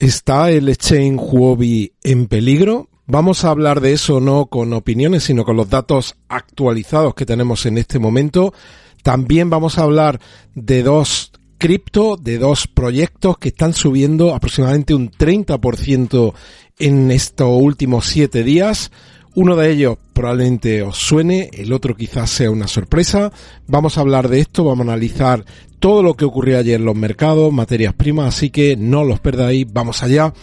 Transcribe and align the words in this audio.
¿Está 0.00 0.50
el 0.50 0.70
exchange 0.70 1.20
Huobi 1.20 1.92
en 2.02 2.26
peligro? 2.26 2.88
Vamos 3.06 3.44
a 3.44 3.50
hablar 3.50 3.82
de 3.82 3.92
eso 3.92 4.18
no 4.18 4.46
con 4.46 4.72
opiniones, 4.72 5.24
sino 5.24 5.44
con 5.44 5.58
los 5.58 5.68
datos 5.68 6.16
actualizados 6.26 7.14
que 7.14 7.26
tenemos 7.26 7.66
en 7.66 7.76
este 7.76 7.98
momento. 7.98 8.54
También 9.02 9.50
vamos 9.50 9.76
a 9.76 9.82
hablar 9.82 10.18
de 10.54 10.82
dos 10.82 11.32
cripto, 11.58 12.16
de 12.16 12.38
dos 12.38 12.66
proyectos 12.66 13.36
que 13.36 13.50
están 13.50 13.74
subiendo 13.74 14.34
aproximadamente 14.34 14.94
un 14.94 15.10
30% 15.10 16.32
en 16.78 17.10
estos 17.10 17.48
últimos 17.60 18.06
siete 18.06 18.42
días. 18.42 18.90
Uno 19.34 19.54
de 19.56 19.70
ellos 19.70 19.96
probablemente 20.12 20.82
os 20.82 20.98
suene, 20.98 21.50
el 21.52 21.72
otro 21.72 21.94
quizás 21.96 22.30
sea 22.30 22.50
una 22.50 22.66
sorpresa. 22.66 23.32
Vamos 23.68 23.96
a 23.96 24.00
hablar 24.00 24.28
de 24.28 24.40
esto, 24.40 24.64
vamos 24.64 24.86
a 24.86 24.92
analizar 24.92 25.44
todo 25.78 26.02
lo 26.02 26.14
que 26.14 26.24
ocurrió 26.24 26.58
ayer 26.58 26.80
en 26.80 26.84
los 26.84 26.96
mercados, 26.96 27.52
materias 27.52 27.94
primas, 27.94 28.34
así 28.34 28.50
que 28.50 28.76
no 28.76 29.04
los 29.04 29.20
perdáis, 29.20 29.66
vamos 29.72 30.02
allá. 30.02 30.34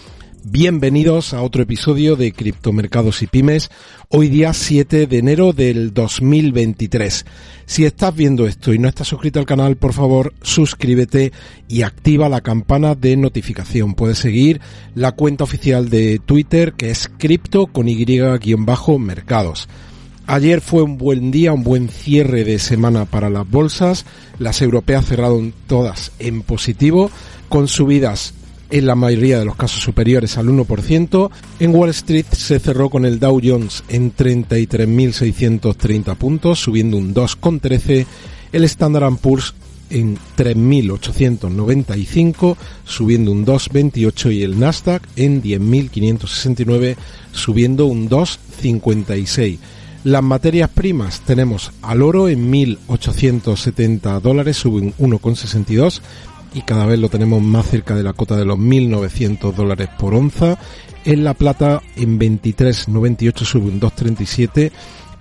Bienvenidos 0.44 1.34
a 1.34 1.42
otro 1.42 1.64
episodio 1.64 2.16
de 2.16 2.32
Criptomercados 2.32 3.22
y 3.22 3.28
Pymes, 3.28 3.70
hoy 4.10 4.30
día 4.30 4.54
7 4.54 5.08
de 5.08 5.18
enero 5.18 5.52
del 5.52 5.94
2023. 5.94 7.26
Si 7.66 7.86
estás 7.86 8.16
viendo 8.16 8.46
esto 8.46 8.74
y 8.74 8.80
no 8.80 8.88
estás 8.88 9.08
suscrito 9.08 9.40
al 9.40 9.46
canal, 9.46 9.78
por 9.78 9.94
favor, 9.94 10.34
suscríbete 10.42 11.34
y 11.68 11.82
activa 11.82 12.30
la 12.30 12.42
campana 12.42 12.96
de 12.96 13.18
notificación. 13.18 13.96
Puedes 13.96 14.20
seguir 14.20 14.62
la 14.96 15.14
cuenta 15.14 15.44
oficial 15.44 15.90
de 15.90 16.22
Twitter 16.24 16.74
que 16.74 16.92
es 16.92 17.10
cripto 17.18 17.68
con 17.68 17.90
y-mercados. 17.90 19.68
Ayer 20.28 20.62
fue 20.62 20.84
un 20.84 20.98
buen 20.98 21.32
día, 21.32 21.54
un 21.54 21.64
buen 21.64 21.90
cierre 21.90 22.44
de 22.44 22.60
semana 22.60 23.06
para 23.06 23.30
las 23.30 23.50
bolsas. 23.50 24.06
Las 24.40 24.62
europeas 24.62 25.06
cerraron 25.06 25.54
todas 25.68 26.12
en 26.20 26.42
positivo, 26.42 27.10
con 27.50 27.68
subidas 27.68 28.34
en 28.70 28.86
la 28.86 28.96
mayoría 28.96 29.40
de 29.40 29.46
los 29.46 29.56
casos 29.56 29.82
superiores 29.82 30.38
al 30.38 30.48
1%. 30.48 31.30
En 31.60 31.76
Wall 31.76 31.90
Street 31.90 32.26
se 32.32 32.60
cerró 32.60 32.90
con 32.90 33.06
el 33.06 33.20
Dow 33.20 33.40
Jones 33.44 33.84
en 33.90 34.16
33.630 34.16 36.16
puntos, 36.16 36.60
subiendo 36.60 36.96
un 36.98 37.14
2,13. 37.14 38.06
El 38.52 38.64
Standard 38.64 39.18
Poor's 39.18 39.54
en 39.90 40.18
3.895, 40.38 42.58
subiendo 42.84 43.32
un 43.32 43.46
2,28 43.46 44.34
y 44.34 44.44
el 44.44 44.60
Nasdaq 44.60 45.02
en 45.16 45.42
10.569, 45.42 46.98
subiendo 47.32 47.86
un 47.86 48.10
2,56. 48.10 49.60
Las 50.04 50.24
materias 50.24 50.70
primas 50.70 51.22
tenemos 51.22 51.72
al 51.82 52.02
oro 52.02 52.28
en 52.30 52.52
1.870 52.52 54.20
dólares, 54.22 54.58
sube 54.58 54.82
un 54.82 54.94
1,62 54.94 56.02
y 56.54 56.62
cada 56.62 56.86
vez 56.86 57.00
lo 57.00 57.10
tenemos 57.10 57.42
más 57.42 57.68
cerca 57.68 57.96
de 57.96 58.04
la 58.04 58.14
cota 58.14 58.36
de 58.36 58.46
los 58.46 58.58
1.900 58.58 59.54
dólares 59.54 59.90
por 59.98 60.14
onza. 60.14 60.58
En 61.06 61.24
la 61.24 61.34
plata 61.34 61.82
en 61.96 62.20
23,98 62.20 63.46
sube 63.46 63.68
un 63.68 63.80
2,37 63.80 64.72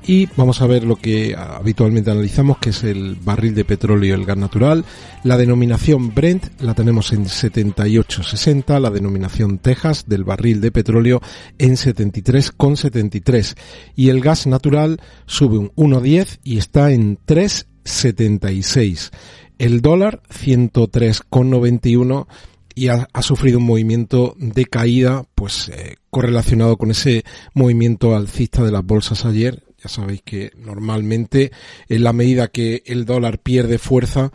y 0.09 0.29
vamos 0.37 0.63
a 0.63 0.67
ver 0.67 0.85
lo 0.85 0.97
que 0.97 1.34
habitualmente 1.37 2.11
analizamos, 2.11 2.59
que 2.59 2.71
es 2.71 2.84
el 2.84 3.17
barril 3.17 3.55
de 3.55 3.65
petróleo 3.65 4.11
y 4.11 4.12
el 4.19 4.25
gas 4.25 4.37
natural. 4.37 4.84
La 5.25 5.37
denominación 5.37 6.15
Brent 6.15 6.61
la 6.61 6.75
tenemos 6.75 7.12
en 7.12 7.25
78,60, 7.25 8.81
la 8.81 8.91
denominación 8.91 9.59
Texas 9.59 10.05
del 10.06 10.23
barril 10.23 10.61
de 10.61 10.71
petróleo 10.71 11.21
en 11.59 11.73
73,73 11.73 13.56
y 13.97 14.11
el 14.11 14.21
gas 14.21 14.47
natural 14.47 15.00
sube 15.27 15.59
un 15.59 15.73
1,10 15.75 16.39
y 16.45 16.59
está 16.59 16.93
en 16.93 17.19
3,76. 17.27 19.11
El 19.59 19.81
dólar 19.81 20.22
103,91 20.28 22.27
y 22.75 22.89
ha, 22.89 23.09
ha, 23.12 23.22
sufrido 23.22 23.59
un 23.59 23.65
movimiento 23.65 24.34
de 24.37 24.67
caída, 24.67 25.25
pues 25.34 25.71
eh, 25.71 25.97
correlacionado 26.11 26.77
con 26.77 26.91
ese 26.91 27.25
movimiento 27.55 28.15
alcista 28.15 28.62
de 28.62 28.71
las 28.71 28.84
bolsas 28.84 29.25
ayer. 29.25 29.65
Ya 29.83 29.89
sabéis 29.89 30.21
que 30.22 30.53
normalmente 30.59 31.53
en 31.89 32.05
la 32.05 32.12
medida 32.12 32.49
que 32.49 32.83
el 32.84 33.06
dólar 33.06 33.39
pierde 33.39 33.78
fuerza, 33.78 34.31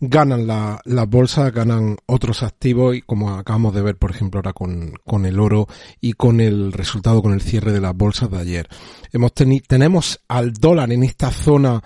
ganan 0.00 0.46
la, 0.46 0.80
las 0.84 1.08
bolsas, 1.08 1.52
ganan 1.52 1.96
otros 2.06 2.42
activos 2.42 2.96
y 2.96 3.02
como 3.02 3.30
acabamos 3.30 3.74
de 3.74 3.82
ver, 3.82 3.96
por 3.96 4.10
ejemplo, 4.10 4.38
ahora 4.38 4.52
con, 4.52 4.94
con 5.04 5.26
el 5.26 5.38
oro 5.38 5.66
y 6.00 6.14
con 6.14 6.40
el 6.40 6.72
resultado, 6.72 7.22
con 7.22 7.32
el 7.32 7.42
cierre 7.42 7.72
de 7.72 7.80
las 7.80 7.94
bolsas 7.94 8.30
de 8.30 8.38
ayer. 8.38 8.68
Hemos 9.12 9.32
tenemos 9.34 10.20
al 10.28 10.52
dólar 10.52 10.92
en 10.92 11.04
esta 11.04 11.30
zona 11.30 11.82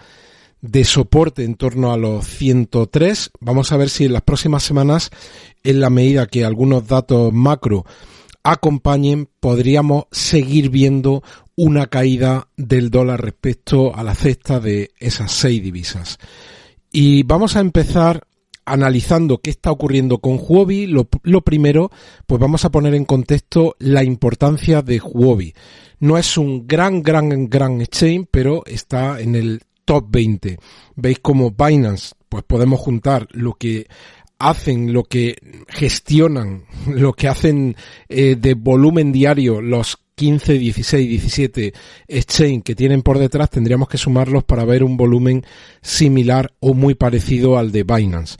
de 0.60 0.84
soporte 0.84 1.44
en 1.44 1.54
torno 1.54 1.92
a 1.92 1.96
los 1.96 2.26
103. 2.26 3.30
Vamos 3.40 3.72
a 3.72 3.76
ver 3.76 3.90
si 3.90 4.04
en 4.04 4.12
las 4.12 4.22
próximas 4.22 4.62
semanas, 4.62 5.10
en 5.62 5.80
la 5.80 5.90
medida 5.90 6.26
que 6.26 6.44
algunos 6.44 6.86
datos 6.86 7.32
macro 7.32 7.84
acompañen, 8.42 9.28
podríamos 9.40 10.04
seguir 10.10 10.70
viendo 10.70 11.22
una 11.56 11.86
caída 11.86 12.48
del 12.56 12.90
dólar 12.90 13.20
respecto 13.20 13.94
a 13.94 14.02
la 14.02 14.14
cesta 14.14 14.60
de 14.60 14.92
esas 14.98 15.32
seis 15.32 15.62
divisas. 15.62 16.18
Y 16.92 17.24
vamos 17.24 17.56
a 17.56 17.60
empezar 17.60 18.22
analizando 18.64 19.38
qué 19.38 19.50
está 19.50 19.70
ocurriendo 19.70 20.18
con 20.18 20.38
Huobi. 20.40 20.86
Lo, 20.86 21.40
primero, 21.42 21.90
pues 22.26 22.40
vamos 22.40 22.64
a 22.64 22.70
poner 22.70 22.94
en 22.94 23.04
contexto 23.04 23.74
la 23.78 24.04
importancia 24.04 24.82
de 24.82 25.00
Huobi. 25.00 25.54
No 26.00 26.16
es 26.16 26.38
un 26.38 26.66
gran, 26.66 27.02
gran, 27.02 27.48
gran 27.48 27.80
exchange, 27.80 28.28
pero 28.30 28.64
está 28.66 29.20
en 29.20 29.34
el 29.34 29.62
top 29.88 30.04
20. 30.10 30.58
Veis 30.96 31.18
como 31.20 31.50
Binance, 31.50 32.14
pues 32.28 32.44
podemos 32.44 32.78
juntar 32.78 33.26
lo 33.30 33.54
que 33.54 33.86
hacen, 34.38 34.92
lo 34.92 35.04
que 35.04 35.38
gestionan, 35.66 36.64
lo 36.86 37.14
que 37.14 37.26
hacen 37.26 37.74
eh, 38.10 38.36
de 38.36 38.52
volumen 38.52 39.12
diario 39.12 39.62
los 39.62 39.98
15, 40.14 40.58
16, 40.58 41.08
17 41.08 41.72
exchange 42.06 42.64
que 42.64 42.74
tienen 42.74 43.00
por 43.00 43.18
detrás, 43.18 43.48
tendríamos 43.48 43.88
que 43.88 43.96
sumarlos 43.96 44.44
para 44.44 44.66
ver 44.66 44.84
un 44.84 44.98
volumen 44.98 45.42
similar 45.80 46.52
o 46.60 46.74
muy 46.74 46.94
parecido 46.94 47.56
al 47.56 47.72
de 47.72 47.84
Binance. 47.84 48.36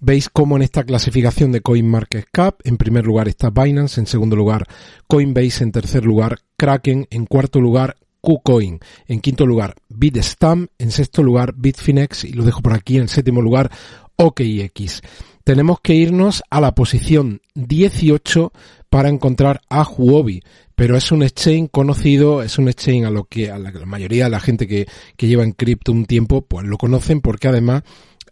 Veis 0.00 0.28
cómo 0.28 0.56
en 0.56 0.62
esta 0.62 0.84
clasificación 0.84 1.50
de 1.50 1.62
CoinMarketCap, 1.62 2.66
en 2.66 2.76
primer 2.76 3.06
lugar 3.06 3.26
está 3.28 3.48
Binance, 3.48 4.00
en 4.00 4.06
segundo 4.06 4.36
lugar 4.36 4.66
Coinbase, 5.06 5.64
en 5.64 5.72
tercer 5.72 6.04
lugar 6.04 6.40
Kraken, 6.58 7.06
en 7.10 7.24
cuarto 7.24 7.58
lugar 7.60 7.96
KuCoin. 8.20 8.80
En 9.06 9.20
quinto 9.20 9.46
lugar, 9.46 9.74
Bitstamp. 9.88 10.70
En 10.78 10.90
sexto 10.90 11.22
lugar, 11.22 11.54
Bitfinex. 11.56 12.24
Y 12.24 12.32
lo 12.32 12.44
dejo 12.44 12.62
por 12.62 12.74
aquí. 12.74 12.98
En 12.98 13.08
séptimo 13.08 13.42
lugar, 13.42 13.70
OKX. 14.16 15.02
Tenemos 15.44 15.80
que 15.80 15.94
irnos 15.94 16.42
a 16.50 16.60
la 16.60 16.74
posición 16.74 17.40
18 17.54 18.52
para 18.88 19.08
encontrar 19.08 19.62
a 19.68 19.82
Huobi. 19.82 20.42
Pero 20.74 20.96
es 20.96 21.12
un 21.12 21.22
exchange 21.22 21.70
conocido, 21.70 22.42
es 22.42 22.58
un 22.58 22.68
exchange 22.68 23.06
a 23.06 23.10
lo 23.10 23.24
que 23.24 23.50
a 23.50 23.58
la, 23.58 23.70
mayoría 23.84 24.24
de 24.24 24.30
la 24.30 24.40
gente 24.40 24.66
que, 24.66 24.86
que 25.16 25.26
lleva 25.26 25.44
en 25.44 25.52
cripto 25.52 25.92
un 25.92 26.06
tiempo, 26.06 26.42
pues 26.42 26.66
lo 26.66 26.78
conocen 26.78 27.20
porque 27.20 27.48
además 27.48 27.82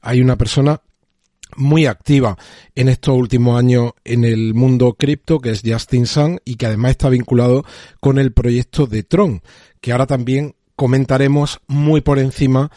hay 0.00 0.20
una 0.20 0.37
persona 0.37 0.81
muy 1.56 1.87
activa 1.87 2.37
en 2.75 2.88
estos 2.88 3.16
últimos 3.16 3.59
años 3.59 3.93
en 4.05 4.25
el 4.25 4.55
mundo 4.55 4.94
cripto, 4.99 5.41
que 5.41 5.50
es 5.50 5.62
Justin 5.64 6.06
Sun, 6.06 6.41
y 6.44 6.56
que 6.56 6.67
además 6.67 6.93
está 6.93 7.08
vinculado 7.08 7.64
con 8.00 8.19
el 8.19 8.32
proyecto 8.32 8.87
de 8.87 9.02
Tron, 9.02 9.43
que 9.81 9.93
ahora 9.93 10.07
también 10.07 10.55
comentaremos 10.77 11.61
muy 11.67 12.01
por 12.01 12.19
encima 12.19 12.71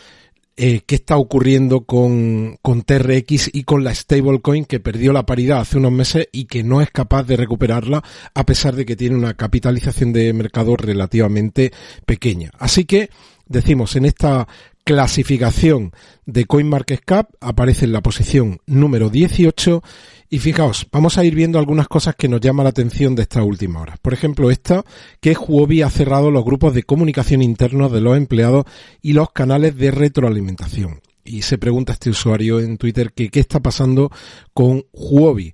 eh, 0.57 0.81
qué 0.85 0.95
está 0.95 1.17
ocurriendo 1.17 1.85
con, 1.85 2.57
con 2.61 2.81
TRX 2.83 3.49
y 3.53 3.63
con 3.63 3.83
la 3.83 3.95
stablecoin 3.95 4.65
que 4.65 4.79
perdió 4.79 5.13
la 5.13 5.25
paridad 5.25 5.61
hace 5.61 5.77
unos 5.77 5.91
meses 5.91 6.27
y 6.31 6.45
que 6.45 6.63
no 6.63 6.81
es 6.81 6.91
capaz 6.91 7.23
de 7.23 7.37
recuperarla 7.37 8.03
a 8.33 8.45
pesar 8.45 8.75
de 8.75 8.85
que 8.85 8.95
tiene 8.95 9.15
una 9.15 9.33
capitalización 9.33 10.13
de 10.13 10.33
mercado 10.33 10.75
relativamente 10.75 11.71
pequeña. 12.05 12.51
Así 12.59 12.85
que 12.85 13.09
decimos 13.47 13.95
en 13.95 14.05
esta 14.05 14.47
clasificación 14.83 15.93
de 16.25 16.45
CoinMarketCap 16.45 17.31
aparece 17.39 17.85
en 17.85 17.93
la 17.93 18.01
posición 18.01 18.59
número 18.65 19.09
18 19.09 19.81
y 20.33 20.39
fijaos, 20.39 20.87
vamos 20.93 21.17
a 21.17 21.25
ir 21.25 21.35
viendo 21.35 21.59
algunas 21.59 21.89
cosas 21.89 22.15
que 22.15 22.29
nos 22.29 22.39
llaman 22.39 22.63
la 22.63 22.69
atención 22.69 23.15
de 23.15 23.23
esta 23.23 23.43
última 23.43 23.81
hora. 23.81 23.97
Por 24.01 24.13
ejemplo, 24.13 24.49
esta, 24.49 24.81
que 25.19 25.33
Huobi 25.33 25.81
ha 25.81 25.89
cerrado 25.89 26.31
los 26.31 26.45
grupos 26.45 26.73
de 26.73 26.83
comunicación 26.83 27.41
internos 27.41 27.91
de 27.91 27.99
los 27.99 28.15
empleados 28.15 28.63
y 29.01 29.11
los 29.11 29.31
canales 29.31 29.75
de 29.75 29.91
retroalimentación. 29.91 31.01
Y 31.25 31.41
se 31.41 31.57
pregunta 31.57 31.91
este 31.91 32.09
usuario 32.09 32.61
en 32.61 32.77
Twitter 32.77 33.11
que 33.11 33.27
qué 33.27 33.41
está 33.41 33.59
pasando 33.59 34.09
con 34.53 34.85
Huobi. 34.93 35.53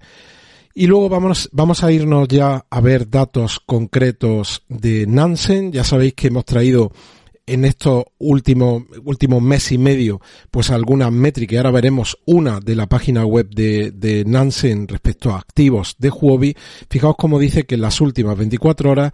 Y 0.75 0.85
luego 0.85 1.09
vamos, 1.09 1.49
vamos 1.51 1.83
a 1.83 1.91
irnos 1.91 2.27
ya 2.27 2.63
a 2.69 2.79
ver 2.79 3.09
datos 3.09 3.59
concretos 3.65 4.61
de 4.69 5.07
Nansen. 5.07 5.71
Ya 5.71 5.83
sabéis 5.83 6.13
que 6.13 6.27
hemos 6.27 6.45
traído 6.45 6.91
en 7.47 7.65
estos 7.65 8.03
últimos, 8.19 8.83
últimos 9.03 9.41
mes 9.41 9.71
y 9.71 9.77
medio, 9.77 10.21
pues 10.51 10.69
algunas 10.69 11.11
métricas, 11.11 11.57
ahora 11.57 11.71
veremos 11.71 12.17
una 12.25 12.59
de 12.59 12.75
la 12.75 12.87
página 12.87 13.25
web 13.25 13.49
de, 13.49 13.91
de 13.91 14.25
Nansen 14.25 14.87
respecto 14.87 15.31
a 15.31 15.39
activos 15.39 15.95
de 15.97 16.09
Huobi. 16.09 16.55
Fijaos 16.89 17.15
cómo 17.17 17.39
dice 17.39 17.65
que 17.65 17.75
en 17.75 17.81
las 17.81 18.01
últimas 18.01 18.37
24 18.37 18.91
horas, 18.91 19.11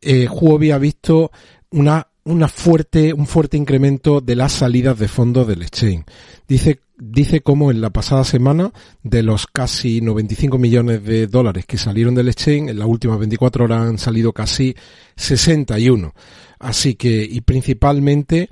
eh, 0.00 0.28
Huobi 0.28 0.70
ha 0.70 0.78
visto 0.78 1.32
una, 1.70 2.06
una 2.24 2.48
fuerte, 2.48 3.12
un 3.12 3.26
fuerte 3.26 3.56
incremento 3.56 4.20
de 4.20 4.36
las 4.36 4.52
salidas 4.52 4.98
de 4.98 5.08
fondos 5.08 5.48
del 5.48 5.62
exchange. 5.62 6.04
Dice, 6.46 6.80
dice 6.98 7.40
cómo 7.40 7.70
en 7.70 7.80
la 7.80 7.90
pasada 7.90 8.24
semana, 8.24 8.72
de 9.02 9.22
los 9.22 9.46
casi 9.46 10.00
95 10.00 10.58
millones 10.58 11.04
de 11.04 11.26
dólares 11.26 11.66
que 11.66 11.78
salieron 11.78 12.14
del 12.14 12.28
exchange, 12.28 12.70
en 12.70 12.78
las 12.78 12.88
últimas 12.88 13.18
24 13.18 13.64
horas 13.64 13.88
han 13.88 13.98
salido 13.98 14.32
casi 14.32 14.74
61. 15.16 16.14
Así 16.58 16.94
que, 16.94 17.26
y 17.28 17.40
principalmente, 17.42 18.48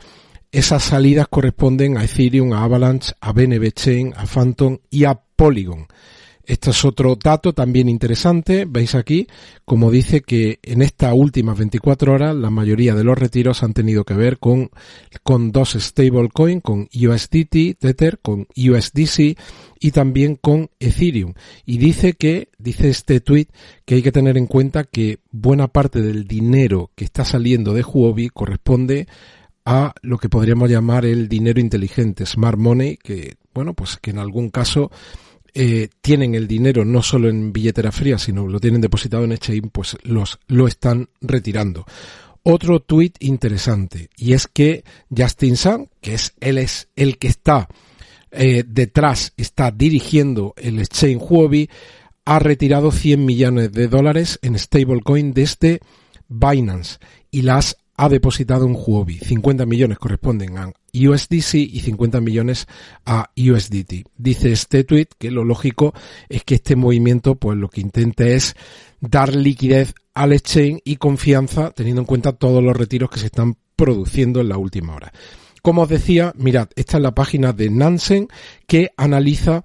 esas 0.53 0.85
salidas 0.85 1.27
corresponden 1.29 1.97
a 1.97 2.05
Ethereum, 2.05 2.53
a 2.53 2.63
Avalanche, 2.63 3.13
a 3.21 3.33
BNB 3.33 3.73
Chain, 3.73 4.15
a 4.17 4.27
Phantom 4.27 4.79
y 4.91 5.05
a 5.05 5.15
Polygon. 5.15 5.87
Este 6.47 6.71
es 6.71 6.85
otro 6.85 7.17
dato 7.17 7.55
también 7.55 7.89
interesante. 7.89 8.67
Veis 8.69 8.95
aquí, 8.95 9.27
como 9.65 9.91
dice 9.91 10.21
que 10.21 10.59
en 10.63 10.83
estas 10.83 11.15
últimas 11.15 11.57
24 11.57 12.13
horas 12.13 12.37
la 12.37 12.51
mayoría 12.51 12.95
de 12.95 13.05
los 13.05 13.19
retiros 13.19 13.63
han 13.63 13.73
tenido 13.73 14.05
que 14.05 14.15
ver 14.15 14.39
con, 14.39 14.71
con 15.23 15.53
dos 15.53 15.73
stablecoins, 15.73 16.63
con 16.63 16.89
USDT, 16.95 17.79
Tether, 17.79 18.19
con 18.21 18.47
USDC 18.57 19.39
y 19.81 19.91
también 19.91 20.37
con 20.37 20.71
Ethereum. 20.81 21.33
Y 21.65 21.79
dice 21.79 22.13
que, 22.13 22.49
dice 22.59 22.91
este 22.91 23.21
tweet, 23.21 23.47
que 23.85 23.97
hay 23.97 24.03
que 24.03 24.13
tener 24.13 24.37
en 24.37 24.47
cuenta 24.47 24.85
que 24.85 25.21
buena 25.31 25.69
parte 25.69 26.03
del 26.03 26.27
dinero 26.27 26.91
que 26.95 27.05
está 27.05 27.25
saliendo 27.25 27.73
de 27.73 27.83
Huobi 27.83 28.29
corresponde 28.29 29.07
a 29.65 29.95
lo 30.03 30.19
que 30.19 30.29
podríamos 30.29 30.71
llamar 30.71 31.07
el 31.07 31.29
dinero 31.29 31.59
inteligente, 31.59 32.27
smart 32.27 32.59
money, 32.59 32.99
que, 32.99 33.37
bueno, 33.55 33.73
pues 33.73 33.97
que 33.97 34.11
en 34.11 34.19
algún 34.19 34.51
caso 34.51 34.91
eh, 35.55 35.89
tienen 36.01 36.35
el 36.35 36.49
dinero 36.49 36.85
no 36.85 37.03
solo 37.03 37.29
en 37.29 37.53
billetera 37.53 37.93
fría, 37.93 38.19
sino 38.19 38.47
lo 38.49 38.59
tienen 38.59 38.81
depositado 38.81 39.25
en 39.25 39.33
Exchange, 39.33 39.71
pues 39.71 39.97
los, 40.03 40.39
lo 40.49 40.67
están 40.67 41.09
retirando. 41.21 41.87
Otro 42.43 42.81
tuit 42.81 43.17
interesante, 43.21 44.11
y 44.17 44.35
es 44.35 44.47
que 44.49 44.85
Justin 45.17 45.57
Sun, 45.57 45.89
que 46.01 46.15
es 46.15 46.35
él 46.41 46.59
es 46.59 46.89
el 46.97 47.19
que 47.19 47.29
está 47.29 47.69
eh, 48.33 48.65
detrás, 48.67 49.33
está 49.37 49.71
dirigiendo 49.71 50.55
el 50.57 50.81
Exchange 50.81 51.23
Huobi, 51.23 51.71
ha 52.25 52.39
retirado 52.39 52.91
100 52.91 53.25
millones 53.25 53.73
de 53.73 53.89
dólares 53.89 54.39
en 54.43 54.59
stablecoin 54.59 55.33
desde 55.33 55.81
Binance 56.29 56.99
y 57.31 57.43
las 57.43 57.77
ha 57.97 58.09
depositado 58.09 58.67
en 58.67 58.77
Huobi. 58.77 59.19
50 59.19 59.67
millones 59.67 59.99
corresponden 59.99 60.59
a 60.59 60.73
USDC 60.93 61.55
y 61.55 61.81
50 61.81 62.21
millones 62.21 62.67
a 63.05 63.31
USDT. 63.37 64.07
Dice 64.17 64.53
este 64.53 64.85
tweet 64.85 65.09
que 65.19 65.31
lo 65.31 65.45
lógico 65.45 65.95
es 66.29 66.45
que 66.45 66.57
este 66.57 66.77
movimiento 66.77 67.37
pues 67.37 67.57
lo 67.59 67.69
que 67.69 67.81
intente 67.81 68.35
es 68.35 68.57
dar 69.01 69.35
liquidez 69.35 69.95
al 70.15 70.33
exchange 70.33 70.81
y 70.85 70.97
confianza 70.97 71.71
teniendo 71.71 72.03
en 72.03 72.07
cuenta 72.07 72.33
todos 72.33 72.63
los 72.63 72.77
retiros 72.77 73.11
que 73.11 73.21
se 73.21 73.27
están 73.27 73.57
produciendo 73.77 74.41
en 74.41 74.49
la 74.49 74.59
última 74.59 74.95
hora. 74.95 75.13
Como 75.63 75.83
os 75.83 75.89
decía, 75.89 76.33
mirad, 76.37 76.69
esta 76.77 76.99
es 76.99 77.03
la 77.03 77.15
página 77.15 77.53
de 77.53 77.71
Nansen 77.71 78.29
que 78.67 78.91
analiza 78.97 79.65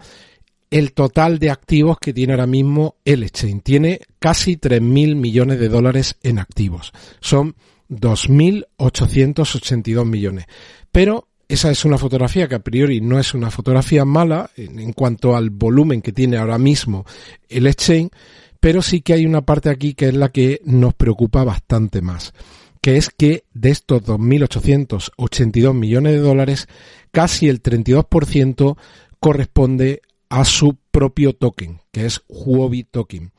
el 0.69 0.93
total 0.93 1.39
de 1.39 1.49
activos 1.49 1.97
que 1.99 2.13
tiene 2.13 2.33
ahora 2.33 2.47
mismo 2.47 2.95
el 3.03 3.23
exchange. 3.23 3.63
Tiene 3.63 4.01
casi 4.19 4.55
3.000 4.55 5.15
millones 5.15 5.59
de 5.59 5.67
dólares 5.67 6.15
en 6.21 6.39
activos. 6.39 6.93
Son 7.19 7.55
2.882 7.89 10.05
millones. 10.05 10.45
Pero 10.91 11.27
esa 11.47 11.71
es 11.71 11.83
una 11.83 11.97
fotografía 11.97 12.47
que 12.47 12.53
a 12.55 12.63
priori 12.63 13.01
no 13.01 13.19
es 13.19 13.33
una 13.33 13.49
fotografía 13.49 14.05
mala 14.05 14.51
en, 14.55 14.93
cuanto 14.93 15.35
al 15.35 15.49
volumen 15.49 16.01
que 16.01 16.11
tiene 16.11 16.37
ahora 16.37 16.59
mismo 16.59 17.05
el 17.49 17.65
exchange, 17.65 18.11
pero 18.59 18.83
sí 18.83 19.01
que 19.01 19.13
hay 19.13 19.25
una 19.25 19.41
parte 19.41 19.69
aquí 19.69 19.95
que 19.95 20.09
es 20.09 20.13
la 20.13 20.29
que 20.29 20.61
nos 20.63 20.93
preocupa 20.93 21.43
bastante 21.43 22.01
más, 22.01 22.33
que 22.81 22.97
es 22.97 23.09
que 23.09 23.45
de 23.53 23.71
estos 23.71 24.03
2.882 24.03 25.73
millones 25.73 26.13
de 26.13 26.19
dólares, 26.19 26.67
casi 27.11 27.49
el 27.49 27.63
32% 27.63 28.77
corresponde 29.19 30.03
a 30.29 30.45
su 30.45 30.77
propio 30.91 31.33
token, 31.33 31.81
que 31.91 32.05
es 32.05 32.21
Huobi 32.27 32.83
Token. 32.83 33.31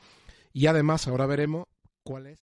Y 0.51 0.65
además 0.65 1.07
ahora 1.07 1.27
veremos 1.27 1.67
cuál 2.03 2.27
es 2.27 2.50